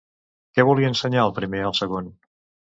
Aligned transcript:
Què 0.55 0.65
volia 0.69 0.89
ensenyar 0.93 1.27
el 1.27 1.37
primer 1.37 1.63
al 1.69 1.79
segon? 1.85 2.13